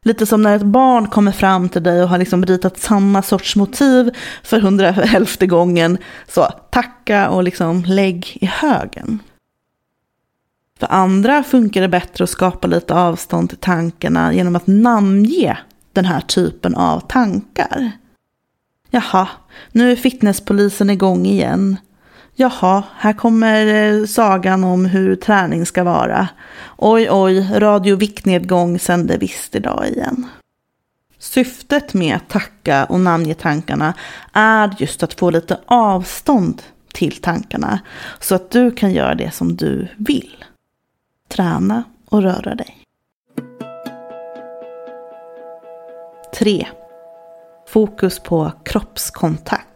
Lite 0.06 0.26
som 0.26 0.44
när 0.44 0.56
ett 0.56 0.64
barn 0.64 1.08
kommer 1.08 1.32
fram 1.32 1.70
till 1.70 1.84
dig 1.84 2.04
och 2.04 2.10
har 2.10 2.18
liksom 2.18 2.46
ritat 2.46 2.80
samma 2.80 3.22
sorts 3.22 3.56
motiv 3.56 4.12
för 4.44 4.60
hundraelfte 4.60 5.48
gången. 5.48 5.98
Så 6.28 6.50
tacka 6.72 7.30
och 7.30 7.44
liksom 7.44 7.84
lägg 7.88 8.38
i 8.42 8.46
högen. 8.46 9.20
För 10.80 10.88
andra 10.92 11.44
funkar 11.44 11.82
det 11.82 11.88
bättre 11.88 12.24
att 12.24 12.30
skapa 12.30 12.68
lite 12.68 12.94
avstånd 12.94 13.50
till 13.50 13.58
tankarna 13.58 14.34
genom 14.34 14.56
att 14.56 14.68
namnge 14.68 15.58
den 15.94 16.06
här 16.06 16.22
typen 16.22 16.76
av 16.76 17.00
tankar. 17.00 17.92
Jaha, 18.90 19.28
nu 19.72 19.92
är 19.92 19.96
fitnesspolisen 19.96 20.90
igång 20.90 21.26
igen. 21.26 21.78
Jaha, 22.36 22.84
här 22.96 23.13
kommer 23.13 23.66
eh, 23.68 24.06
sagan 24.06 24.63
om 24.63 24.86
hur 24.86 25.16
träning 25.16 25.66
ska 25.66 25.84
vara. 25.84 26.28
Oj, 26.78 27.08
oj, 27.12 27.48
radio 27.54 27.96
viktnedgång 27.96 28.80
sänder 28.80 29.18
visst 29.18 29.56
idag 29.56 29.88
igen. 29.88 30.28
Syftet 31.18 31.94
med 31.94 32.16
att 32.16 32.30
tacka 32.30 32.86
och 32.86 33.00
namnge 33.00 33.34
tankarna 33.34 33.94
är 34.34 34.75
just 34.80 35.04
att 35.04 35.13
få 35.13 35.30
lite 35.30 35.60
avstånd 35.66 36.62
till 36.94 37.22
tankarna 37.22 37.80
så 38.20 38.36
att 38.36 38.52
du 38.52 38.72
kan 38.72 38.94
göra 38.94 39.16
det 39.16 39.32
som 39.32 39.56
du 39.56 39.88
vill. 39.98 40.46
Träna 41.30 41.84
och 42.06 42.22
röra 42.22 42.56
dig. 42.56 42.78
3. 46.36 46.68
Fokus 47.68 48.20
på 48.20 48.52
kroppskontakt. 48.66 49.73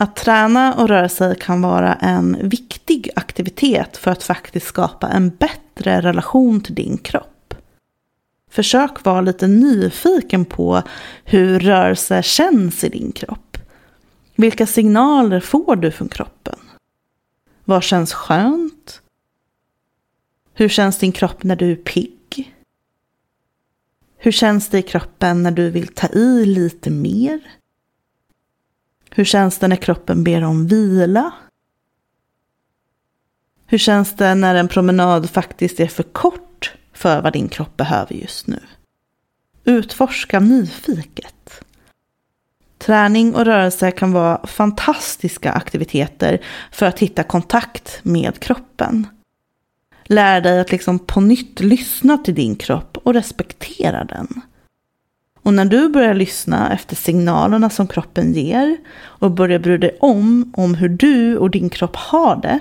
Att 0.00 0.16
träna 0.16 0.74
och 0.74 0.88
röra 0.88 1.08
sig 1.08 1.36
kan 1.36 1.62
vara 1.62 1.94
en 1.94 2.48
viktig 2.48 3.10
aktivitet 3.16 3.96
för 3.96 4.10
att 4.10 4.22
faktiskt 4.22 4.66
skapa 4.66 5.08
en 5.08 5.28
bättre 5.30 6.00
relation 6.00 6.60
till 6.60 6.74
din 6.74 6.98
kropp. 6.98 7.54
Försök 8.50 9.04
vara 9.04 9.20
lite 9.20 9.46
nyfiken 9.46 10.44
på 10.44 10.82
hur 11.24 11.60
rörelse 11.60 12.22
känns 12.22 12.84
i 12.84 12.88
din 12.88 13.12
kropp. 13.12 13.58
Vilka 14.34 14.66
signaler 14.66 15.40
får 15.40 15.76
du 15.76 15.90
från 15.90 16.08
kroppen? 16.08 16.58
Vad 17.64 17.82
känns 17.82 18.12
skönt? 18.12 19.02
Hur 20.54 20.68
känns 20.68 20.98
din 20.98 21.12
kropp 21.12 21.42
när 21.42 21.56
du 21.56 21.72
är 21.72 21.76
pigg? 21.76 22.54
Hur 24.16 24.32
känns 24.32 24.68
det 24.68 24.78
i 24.78 24.82
kroppen 24.82 25.42
när 25.42 25.50
du 25.50 25.70
vill 25.70 25.88
ta 25.88 26.06
i 26.06 26.44
lite 26.44 26.90
mer? 26.90 27.40
Hur 29.18 29.24
känns 29.24 29.58
det 29.58 29.68
när 29.68 29.76
kroppen 29.76 30.24
ber 30.24 30.44
om 30.44 30.66
vila? 30.66 31.32
Hur 33.66 33.78
känns 33.78 34.16
det 34.16 34.34
när 34.34 34.54
en 34.54 34.68
promenad 34.68 35.30
faktiskt 35.30 35.80
är 35.80 35.86
för 35.86 36.02
kort 36.02 36.74
för 36.92 37.22
vad 37.22 37.32
din 37.32 37.48
kropp 37.48 37.76
behöver 37.76 38.14
just 38.14 38.46
nu? 38.46 38.60
Utforska 39.64 40.40
nyfiket. 40.40 41.64
Träning 42.78 43.34
och 43.34 43.44
rörelse 43.44 43.90
kan 43.90 44.12
vara 44.12 44.46
fantastiska 44.46 45.52
aktiviteter 45.52 46.42
för 46.72 46.86
att 46.86 46.98
hitta 46.98 47.22
kontakt 47.22 48.00
med 48.02 48.40
kroppen. 48.40 49.06
Lär 50.04 50.40
dig 50.40 50.60
att 50.60 50.72
liksom 50.72 50.98
på 50.98 51.20
nytt 51.20 51.60
lyssna 51.60 52.18
till 52.18 52.34
din 52.34 52.56
kropp 52.56 52.96
och 52.96 53.14
respektera 53.14 54.04
den. 54.04 54.42
Och 55.48 55.54
när 55.54 55.64
du 55.64 55.88
börjar 55.88 56.14
lyssna 56.14 56.72
efter 56.72 56.96
signalerna 56.96 57.70
som 57.70 57.86
kroppen 57.86 58.32
ger 58.32 58.76
och 58.98 59.30
börjar 59.30 59.58
bry 59.58 59.78
dig 59.78 59.96
om, 60.00 60.52
om 60.56 60.74
hur 60.74 60.88
du 60.88 61.36
och 61.36 61.50
din 61.50 61.70
kropp 61.70 61.96
har 61.96 62.36
det 62.36 62.58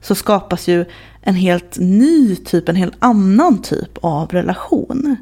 så 0.00 0.14
skapas 0.14 0.68
ju 0.68 0.84
en 1.22 1.34
helt 1.34 1.78
ny 1.78 2.36
typ, 2.36 2.68
en 2.68 2.76
helt 2.76 2.96
annan 2.98 3.62
typ 3.62 3.98
av 4.02 4.28
relation. 4.28 5.16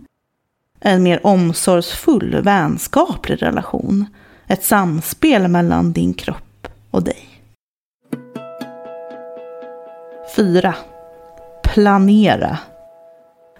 En 0.81 1.03
mer 1.03 1.27
omsorgsfull, 1.27 2.41
vänskaplig 2.43 3.43
relation. 3.43 4.07
Ett 4.47 4.65
samspel 4.65 5.49
mellan 5.49 5.93
din 5.93 6.15
kropp 6.15 6.69
och 6.91 7.03
dig. 7.03 7.29
4. 10.37 10.75
Planera. 11.63 12.59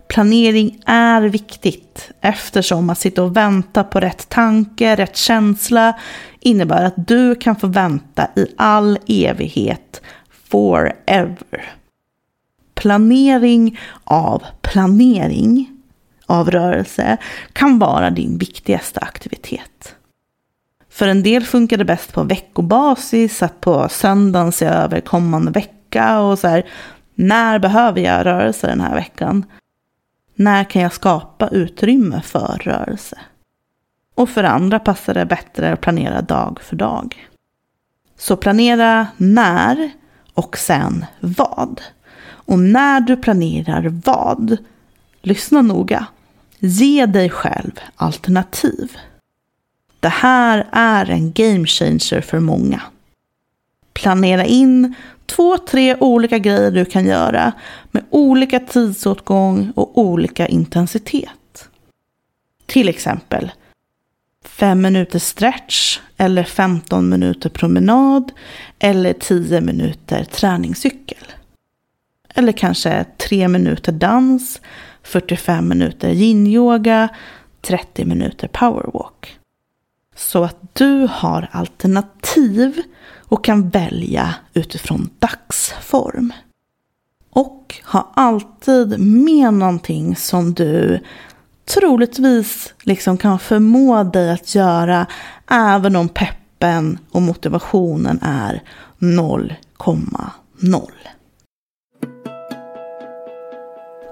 Planering 0.09 0.81
är 0.87 1.23
viktigt 1.23 2.11
eftersom 2.21 2.91
att 2.91 2.99
sitta 2.99 3.23
och 3.23 3.37
vänta 3.37 3.85
på 3.85 4.01
rätt 4.01 4.29
tanke, 4.29 4.97
rätt 4.97 5.17
känsla 5.17 5.99
innebär 6.41 6.85
att 6.85 7.07
du 7.09 7.35
kan 7.35 7.57
få 7.57 7.67
vänta 7.67 8.29
i 8.37 8.47
all 8.57 8.99
evighet, 9.07 10.03
forever. 10.51 11.73
Planering 12.75 13.81
av 14.05 14.43
planering 14.63 15.71
av 16.27 16.51
rörelse 16.51 17.17
kan 17.53 17.79
vara 17.79 18.11
din 18.11 18.39
viktigaste 18.39 19.01
aktivitet. 19.01 19.95
För 20.91 21.09
en 21.09 21.23
del 21.23 21.45
funkar 21.45 21.77
det 21.77 21.85
bäst 21.85 22.13
på 22.13 22.23
veckobasis, 22.23 23.43
att 23.43 23.61
på 23.61 23.89
söndagen 23.89 24.53
se 24.53 24.67
över 24.67 25.01
kommande 25.01 25.51
vecka 25.51 26.21
och 26.21 26.39
så 26.39 26.49
här, 26.49 26.67
när 27.15 27.59
behöver 27.59 28.01
jag 28.01 28.27
rörelse 28.27 28.67
den 28.67 28.81
här 28.81 28.95
veckan? 28.95 29.45
När 30.41 30.65
kan 30.65 30.83
jag 30.83 30.93
skapa 30.93 31.49
utrymme 31.49 32.21
för 32.23 32.61
rörelse? 32.65 33.19
Och 34.15 34.29
för 34.29 34.45
andra 34.45 34.79
passar 34.79 35.15
det 35.15 35.27
bättre 35.27 35.73
att 35.73 35.81
planera 35.81 36.23
dag 36.23 36.61
för 36.63 36.77
dag. 36.77 37.29
Så 38.19 38.37
planera 38.37 39.07
när 39.17 39.91
och 40.35 40.59
sen 40.59 41.05
vad. 41.21 41.81
Och 42.29 42.59
när 42.59 43.01
du 43.01 43.17
planerar 43.17 44.01
vad, 44.05 44.57
lyssna 45.23 45.63
noga. 45.63 46.07
Ge 46.59 47.07
dig 47.07 47.31
själv 47.31 47.81
alternativ. 47.97 48.97
Det 50.01 50.09
här 50.09 50.69
är 50.73 51.11
en 51.11 51.33
game 51.33 51.67
changer 51.67 52.21
för 52.21 52.41
många. 52.41 52.83
Planera 53.99 54.45
in 54.45 54.95
två, 55.27 55.59
tre 55.59 55.97
olika 56.01 56.39
grejer 56.39 56.71
du 56.71 56.85
kan 56.85 57.07
göra 57.07 57.53
med 57.91 58.05
olika 58.11 58.61
tidsåtgång 58.61 59.73
och 59.77 59.99
olika 59.99 60.47
intensitet. 60.49 61.69
Till 62.67 62.89
exempel 62.89 63.51
5 64.45 64.81
minuter 64.81 65.19
stretch 65.19 66.01
eller 66.17 66.45
15 66.45 67.09
minuter 67.09 67.51
promenad 67.51 68.33
eller 68.79 69.13
10 69.13 69.61
minuter 69.61 70.25
träningscykel. 70.25 71.25
Eller 72.35 72.53
kanske 72.53 73.05
3 73.29 73.49
minuter 73.49 73.93
dans, 73.93 74.61
45 75.03 75.69
minuter 75.69 76.11
yin-yoga, 76.11 77.09
30 77.61 78.05
minuter 78.05 78.49
powerwalk. 78.49 79.39
Så 80.17 80.45
att 80.45 80.57
du 80.73 81.09
har 81.11 81.49
alternativ 81.53 82.83
och 83.29 83.45
kan 83.45 83.69
välja 83.69 84.35
utifrån 84.55 85.11
dagsform. 85.19 86.33
Och 87.31 87.75
ha 87.85 88.13
alltid 88.15 89.01
med 89.01 89.55
någonting 89.55 90.17
som 90.17 90.55
du 90.55 91.01
troligtvis 91.75 92.75
liksom 92.83 93.17
kan 93.19 93.39
förmå 93.39 94.03
dig 94.03 94.31
att 94.31 94.55
göra 94.55 95.07
även 95.51 95.97
om 95.97 96.09
peppen 96.09 96.99
och 97.11 97.23
motivationen 97.23 98.19
är 98.23 98.63
0,0. 98.99 100.91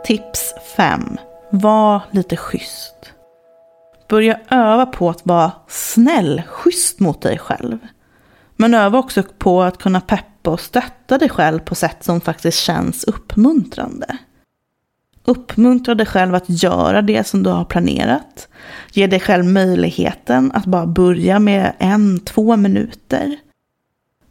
Tips 0.05 0.55
5. 0.77 1.19
Var 1.51 2.03
lite 2.11 2.37
schysst. 2.37 3.13
Börja 4.09 4.41
öva 4.51 4.87
på 4.87 5.11
att 5.11 5.27
vara 5.27 5.53
snäll, 5.69 6.43
schysst 6.47 7.01
mot 7.01 7.23
dig 7.23 7.39
själv. 7.39 7.79
Men 8.57 8.75
öva 8.75 8.99
också 8.99 9.23
på 9.39 9.63
att 9.63 9.79
kunna 9.79 10.01
peppa 10.01 10.51
och 10.51 10.61
stötta 10.61 11.19
dig 11.19 11.29
själv 11.29 11.59
på 11.59 11.75
sätt 11.75 12.05
som 12.05 12.21
faktiskt 12.21 12.59
känns 12.59 13.05
uppmuntrande. 13.05 14.19
Uppmuntra 15.25 15.95
dig 15.95 16.07
själv 16.07 16.35
att 16.35 16.45
göra 16.63 17.03
det 17.03 17.27
som 17.27 17.43
du 17.43 17.51
har 17.51 17.65
planerat. 17.65 18.49
Ge 18.93 19.07
dig 19.07 19.21
själv 19.21 19.45
möjligheten 19.45 20.53
att 20.55 20.67
bara 20.67 20.87
börja 20.87 21.39
med 21.39 21.73
en, 21.79 22.21
två 22.21 22.57
minuter. 22.57 23.37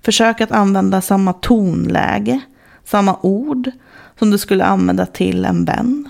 Försök 0.01 0.41
att 0.41 0.51
använda 0.51 1.01
samma 1.01 1.33
tonläge, 1.33 2.39
samma 2.83 3.17
ord 3.21 3.71
som 4.19 4.31
du 4.31 4.38
skulle 4.38 4.65
använda 4.65 5.05
till 5.05 5.45
en 5.45 5.65
vän. 5.65 6.09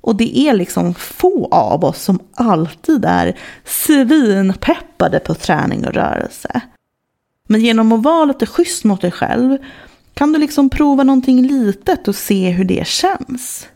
Och 0.00 0.16
det 0.16 0.38
är 0.38 0.54
liksom 0.54 0.94
få 0.94 1.48
av 1.50 1.84
oss 1.84 2.02
som 2.02 2.18
alltid 2.34 3.04
är 3.04 3.38
svinpeppade 3.64 5.18
på 5.18 5.34
träning 5.34 5.86
och 5.86 5.94
rörelse. 5.94 6.60
Men 7.46 7.60
genom 7.60 7.92
att 7.92 8.02
vara 8.02 8.24
lite 8.24 8.46
schysst 8.46 8.84
mot 8.84 9.00
dig 9.00 9.10
själv 9.10 9.58
kan 10.14 10.32
du 10.32 10.38
liksom 10.38 10.70
prova 10.70 11.02
någonting 11.02 11.42
litet 11.42 12.08
och 12.08 12.16
se 12.16 12.50
hur 12.50 12.64
det 12.64 12.86
känns. 12.86 13.68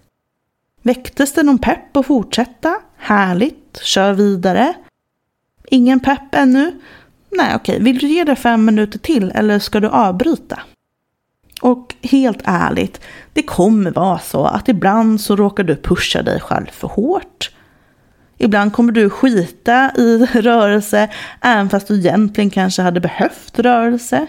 Väcktes 0.83 1.33
det 1.33 1.43
någon 1.43 1.59
pepp 1.59 1.97
att 1.97 2.07
fortsätta? 2.07 2.77
Härligt, 2.97 3.81
kör 3.83 4.13
vidare. 4.13 4.75
Ingen 5.71 6.01
pepp 6.01 6.35
ännu? 6.35 6.81
Nej, 7.31 7.55
okej, 7.57 7.83
vill 7.83 7.99
du 7.99 8.09
ge 8.09 8.25
det 8.25 8.37
fem 8.37 8.65
minuter 8.65 8.99
till 8.99 9.33
eller 9.35 9.59
ska 9.59 9.81
du 9.81 9.89
avbryta? 9.89 10.61
Och 11.61 11.95
helt 12.03 12.41
ärligt, 12.45 13.01
det 13.33 13.43
kommer 13.43 13.91
vara 13.91 14.19
så 14.19 14.45
att 14.45 14.69
ibland 14.69 15.21
så 15.21 15.37
råkar 15.37 15.65
du 15.65 15.77
pusha 15.77 16.23
dig 16.23 16.41
själv 16.41 16.67
för 16.67 16.89
hårt. 16.89 17.51
Ibland 18.41 18.73
kommer 18.73 18.93
du 18.93 19.11
skita 19.11 19.93
i 19.97 20.27
rörelse, 20.35 21.09
även 21.41 21.71
fast 21.71 21.89
du 21.89 21.99
egentligen 21.99 22.51
kanske 22.51 22.83
hade 22.83 23.01
behövt 23.01 23.59
rörelse. 23.59 24.27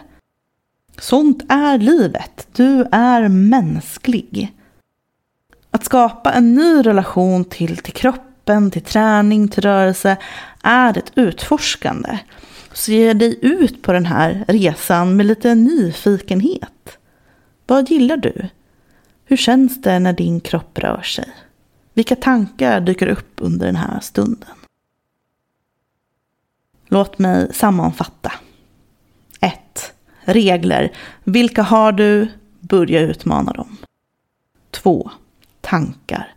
Sånt 0.99 1.43
är 1.49 1.77
livet. 1.77 2.47
Du 2.53 2.87
är 2.91 3.27
mänsklig. 3.27 4.53
Att 5.71 5.85
skapa 5.85 6.31
en 6.31 6.55
ny 6.55 6.81
relation 6.81 7.45
till, 7.45 7.77
till 7.77 7.93
kroppen 7.93 8.31
kroppen, 8.51 8.71
till 8.71 8.81
träning, 8.81 9.47
till 9.47 9.63
rörelse 9.63 10.17
är 10.63 10.97
ett 10.97 11.11
utforskande. 11.15 12.19
Så 12.73 12.91
ge 12.91 13.13
dig 13.13 13.39
ut 13.41 13.81
på 13.81 13.91
den 13.91 14.05
här 14.05 14.45
resan 14.47 15.15
med 15.15 15.25
lite 15.25 15.55
nyfikenhet. 15.55 16.97
Vad 17.67 17.89
gillar 17.89 18.17
du? 18.17 18.49
Hur 19.25 19.37
känns 19.37 19.81
det 19.81 19.99
när 19.99 20.13
din 20.13 20.39
kropp 20.41 20.79
rör 20.79 21.01
sig? 21.01 21.29
Vilka 21.93 22.15
tankar 22.15 22.81
dyker 22.81 23.07
upp 23.07 23.33
under 23.37 23.65
den 23.65 23.75
här 23.75 23.99
stunden? 23.99 24.49
Låt 26.85 27.19
mig 27.19 27.53
sammanfatta. 27.53 28.31
1. 29.39 29.93
Regler. 30.21 30.91
Vilka 31.23 31.63
har 31.63 31.91
du? 31.91 32.27
Börja 32.59 33.01
utmana 33.01 33.53
dem. 33.53 33.77
2. 34.71 35.11
Tankar. 35.61 36.33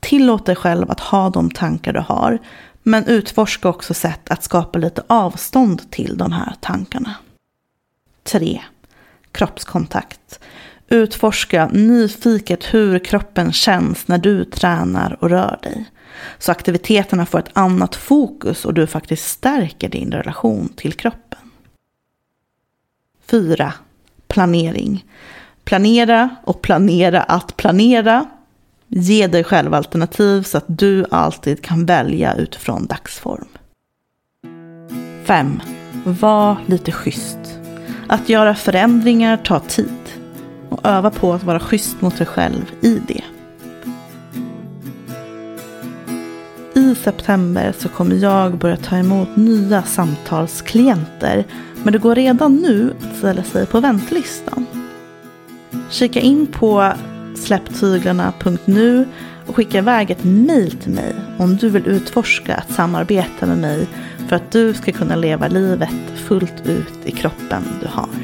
Tillåt 0.00 0.46
dig 0.46 0.56
själv 0.56 0.90
att 0.90 1.00
ha 1.00 1.30
de 1.30 1.50
tankar 1.50 1.92
du 1.92 2.00
har, 2.00 2.38
men 2.82 3.06
utforska 3.06 3.68
också 3.68 3.94
sätt 3.94 4.30
att 4.30 4.42
skapa 4.42 4.78
lite 4.78 5.02
avstånd 5.06 5.90
till 5.90 6.18
de 6.18 6.32
här 6.32 6.54
tankarna. 6.60 7.14
3. 8.22 8.62
Kroppskontakt. 9.32 10.40
Utforska 10.92 11.68
nyfiket 11.72 12.74
hur 12.74 12.98
kroppen 12.98 13.52
känns 13.52 14.08
när 14.08 14.18
du 14.18 14.44
tränar 14.44 15.16
och 15.20 15.30
rör 15.30 15.58
dig. 15.62 15.84
Så 16.38 16.52
aktiviteterna 16.52 17.26
får 17.26 17.38
ett 17.38 17.50
annat 17.52 17.96
fokus 17.96 18.64
och 18.64 18.74
du 18.74 18.86
faktiskt 18.86 19.28
stärker 19.28 19.88
din 19.88 20.12
relation 20.12 20.68
till 20.76 20.92
kroppen. 20.92 21.38
4. 23.26 23.72
Planering. 24.28 25.04
Planera 25.64 26.36
och 26.44 26.62
planera 26.62 27.22
att 27.22 27.56
planera. 27.56 28.26
Ge 28.88 29.26
dig 29.26 29.44
själv 29.44 29.74
alternativ 29.74 30.42
så 30.42 30.58
att 30.58 30.64
du 30.66 31.04
alltid 31.10 31.62
kan 31.62 31.86
välja 31.86 32.34
utifrån 32.34 32.86
dagsform. 32.86 33.48
5. 35.24 35.60
Var 36.04 36.56
lite 36.66 36.92
schysst. 36.92 37.58
Att 38.08 38.28
göra 38.28 38.54
förändringar 38.54 39.36
tar 39.36 39.60
tid. 39.60 40.01
Och 40.72 40.86
öva 40.86 41.10
på 41.10 41.32
att 41.32 41.44
vara 41.44 41.60
schysst 41.60 42.00
mot 42.00 42.18
dig 42.18 42.26
själv 42.26 42.72
i 42.80 43.00
det. 43.08 43.24
I 46.80 46.94
september 46.94 47.74
så 47.78 47.88
kommer 47.88 48.16
jag 48.16 48.58
börja 48.58 48.76
ta 48.76 48.96
emot 48.96 49.36
nya 49.36 49.82
samtalsklienter. 49.82 51.44
Men 51.82 51.92
det 51.92 51.98
går 51.98 52.14
redan 52.14 52.56
nu 52.56 52.94
att 53.00 53.16
ställa 53.16 53.42
sig 53.42 53.66
på 53.66 53.80
väntlistan. 53.80 54.66
Kika 55.90 56.20
in 56.20 56.46
på 56.46 56.92
släpptyglarna.nu 57.36 59.06
och 59.46 59.56
skicka 59.56 59.78
iväg 59.78 60.10
ett 60.10 60.24
mail 60.24 60.70
till 60.70 60.92
mig 60.92 61.14
om 61.38 61.56
du 61.56 61.68
vill 61.68 61.86
utforska 61.86 62.54
att 62.54 62.72
samarbeta 62.72 63.46
med 63.46 63.58
mig 63.58 63.88
för 64.28 64.36
att 64.36 64.52
du 64.52 64.74
ska 64.74 64.92
kunna 64.92 65.16
leva 65.16 65.48
livet 65.48 65.90
fullt 66.14 66.66
ut 66.66 66.98
i 67.04 67.10
kroppen 67.10 67.62
du 67.80 67.86
har. 67.86 68.21